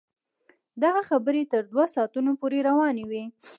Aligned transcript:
دغه 0.83 1.01
خبرې 1.09 1.43
تر 1.51 1.61
دوه 1.71 1.85
ساعتونو 1.95 2.31
پورې 2.41 2.59
روانې 2.69 3.05
وې. 3.09 3.23